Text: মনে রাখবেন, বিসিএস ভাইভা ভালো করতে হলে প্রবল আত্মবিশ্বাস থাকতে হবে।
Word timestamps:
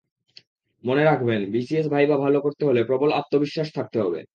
মনে 0.83 1.03
রাখবেন, 1.03 1.41
বিসিএস 1.51 1.87
ভাইভা 1.87 2.17
ভালো 2.17 2.37
করতে 2.39 2.63
হলে 2.65 2.81
প্রবল 2.83 3.09
আত্মবিশ্বাস 3.11 3.67
থাকতে 3.73 3.97
হবে। 4.01 4.21